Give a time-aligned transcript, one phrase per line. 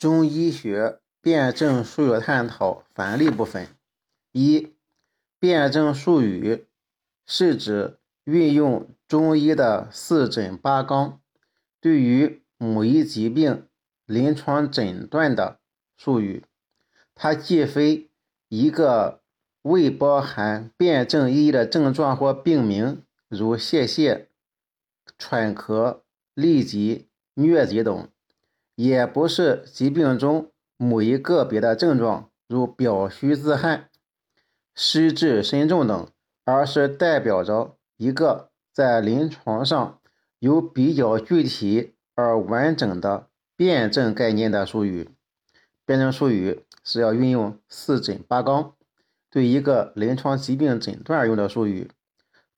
[0.00, 3.68] 中医学辩证术语探讨范例部分：
[4.32, 4.72] 一、
[5.38, 6.64] 辩证术语
[7.26, 11.20] 是指运用中医的四诊八纲，
[11.82, 13.66] 对于某一疾病
[14.06, 15.58] 临床诊断的
[15.98, 16.44] 术语。
[17.14, 18.08] 它既非
[18.48, 19.20] 一个
[19.60, 24.24] 未包含辩证意义的症状或病名，如泄泻、
[25.18, 25.98] 喘咳、
[26.34, 28.08] 痢疾、疟疾等。
[28.82, 33.90] 也不是疾病中某一个别的症状，如表虚自汗、
[34.74, 36.08] 湿滞身重等，
[36.46, 40.00] 而是代表着一个在临床上
[40.38, 45.10] 有比较具体而完整的辩证概念的术语。
[45.84, 48.72] 辩证术语是要运用四诊八纲，
[49.28, 51.90] 对一个临床疾病诊断用的术语，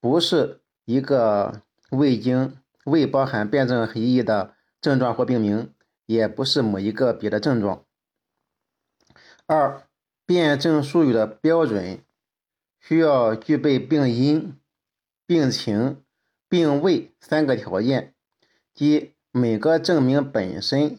[0.00, 1.60] 不是一个
[1.90, 5.70] 未经未包含辩证意义的症状或病名。
[6.06, 7.84] 也不是某一个别的症状。
[9.46, 9.82] 二、
[10.24, 12.00] 辩证术语的标准
[12.80, 14.56] 需要具备病因、
[15.26, 16.02] 病情、
[16.48, 18.14] 病位三个条件，
[18.74, 20.98] 即每个证明本身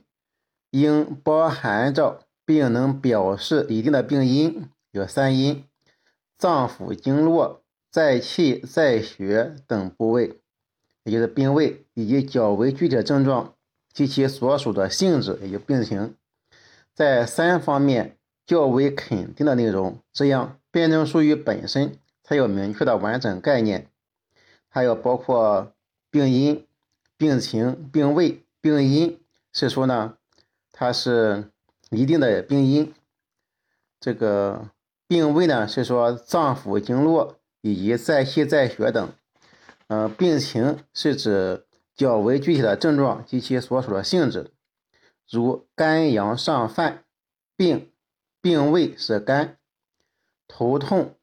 [0.72, 5.66] 应包含着并能表示一定的病因，有三因：
[6.38, 10.40] 脏腑经络、在气在血等部位，
[11.04, 13.57] 也就是病位，以及较为具体的症状。
[13.98, 16.14] 及其所属的性质以及病情，
[16.94, 23.90] 在三方面较为肯定的内容，这样辩证术语本身才有明确的完整概念。
[24.70, 25.74] 还有包括
[26.12, 26.68] 病因、
[27.18, 28.44] 病情、病位。
[28.62, 29.20] 病因
[29.52, 30.16] 是说呢，
[30.72, 31.46] 它是
[31.90, 32.94] 一定的病因。
[34.00, 34.70] 这个
[35.08, 39.10] 病位呢是说脏腑经络以及在气在血等。
[39.88, 41.64] 呃，病情是指。
[41.98, 44.54] 较为具体的症状及其所属的性质，
[45.28, 47.04] 如肝阳上犯，
[47.56, 47.92] 病
[48.40, 49.58] 病位是肝；
[50.48, 51.18] 头痛、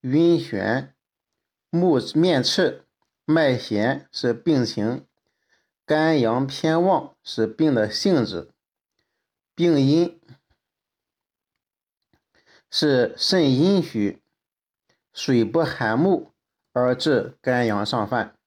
[0.00, 0.88] 晕眩、
[1.70, 2.84] 目面赤、
[3.24, 5.04] 脉弦是病情；
[5.86, 8.50] 肝阳偏旺是病的性质；
[9.54, 10.20] 病因
[12.68, 14.20] 是肾阴虚、
[15.12, 16.32] 水不含木
[16.72, 18.37] 而致肝阳上犯。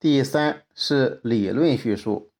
[0.00, 2.30] 第三是理论叙述，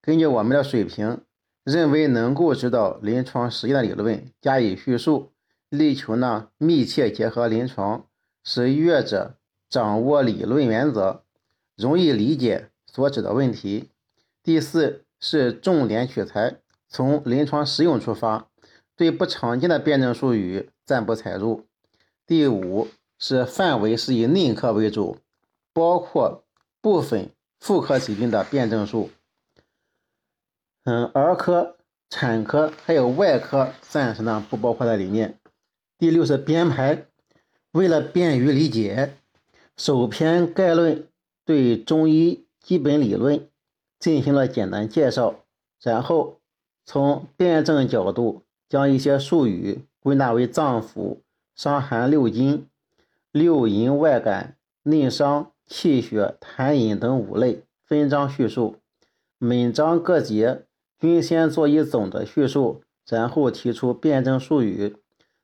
[0.00, 1.20] 根据我们的水平，
[1.62, 5.30] 认为能够知道临床实践的理论加以叙述，
[5.68, 8.08] 力求呢密切结合临床，
[8.42, 9.36] 使阅者
[9.70, 11.22] 掌握理论原则，
[11.76, 13.90] 容易理解所指的问题。
[14.42, 16.56] 第四是重点取材，
[16.88, 18.50] 从临床实用出发，
[18.96, 21.68] 对不常见的辩证术语暂不采入。
[22.26, 22.88] 第五
[23.20, 25.18] 是范围是以内科为主。
[25.78, 26.42] 包括
[26.80, 27.30] 部分
[27.60, 29.10] 妇科疾病的辩证术，
[30.82, 31.76] 嗯，儿科、
[32.10, 35.38] 产科还有外科暂时呢不包括在里面。
[35.96, 37.06] 第六是编排，
[37.70, 39.14] 为了便于理解，
[39.76, 41.06] 首篇概论
[41.44, 43.48] 对中医基本理论
[44.00, 45.44] 进行了简单介绍，
[45.80, 46.40] 然后
[46.84, 51.18] 从辩证角度将一些术语归纳为脏腑、
[51.54, 52.68] 伤寒六经、
[53.30, 55.52] 六淫外感、内伤。
[55.68, 58.76] 气血、痰饮等五类分章叙述，
[59.38, 60.64] 每章各节
[60.98, 64.96] 均先做一总的叙述，然后提出辩证术语，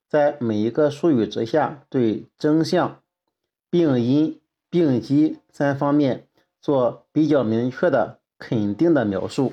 [0.08, 3.00] 在每一个术语之下，对征象、
[3.70, 4.40] 病因、
[4.70, 6.26] 病机三方面
[6.60, 9.52] 做比较明确的、肯定的描述。